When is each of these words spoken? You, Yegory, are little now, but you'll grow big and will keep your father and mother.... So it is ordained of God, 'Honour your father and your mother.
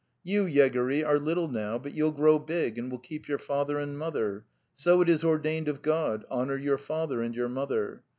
You, 0.23 0.45
Yegory, 0.45 1.05
are 1.05 1.19
little 1.19 1.47
now, 1.47 1.77
but 1.77 1.93
you'll 1.93 2.11
grow 2.11 2.39
big 2.39 2.79
and 2.79 2.89
will 2.89 2.97
keep 2.97 3.27
your 3.27 3.37
father 3.37 3.77
and 3.77 3.95
mother.... 3.99 4.45
So 4.75 4.99
it 5.01 5.09
is 5.09 5.23
ordained 5.23 5.67
of 5.67 5.83
God, 5.83 6.25
'Honour 6.31 6.57
your 6.57 6.79
father 6.79 7.21
and 7.21 7.35
your 7.35 7.49
mother. 7.49 8.01